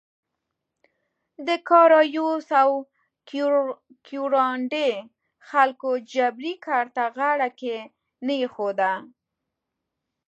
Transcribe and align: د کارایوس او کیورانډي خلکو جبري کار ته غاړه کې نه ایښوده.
د 1.47 1.49
کارایوس 1.69 2.47
او 2.61 2.71
کیورانډي 4.07 4.91
خلکو 5.49 5.89
جبري 6.13 6.53
کار 6.65 6.85
ته 6.95 7.03
غاړه 7.17 7.49
کې 7.59 7.75
نه 8.25 8.33
ایښوده. 8.41 8.93